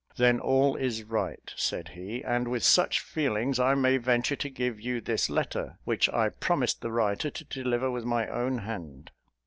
"Then 0.17 0.39
all 0.39 0.77
is 0.77 1.03
right," 1.03 1.53
said 1.55 1.89
he; 1.89 2.23
"and 2.23 2.47
with 2.47 2.63
such 2.63 3.01
feelings 3.01 3.59
I 3.59 3.75
may 3.75 3.97
venture 3.97 4.35
to 4.35 4.49
give 4.49 4.81
you 4.81 4.99
this 4.99 5.29
letter, 5.29 5.77
which 5.83 6.09
I 6.09 6.29
promised 6.29 6.81
the 6.81 6.91
writer 6.91 7.29
to 7.29 7.43
deliver 7.45 7.91
with 7.91 8.03
my 8.03 8.27
own 8.27 8.57
hand." 8.57 9.11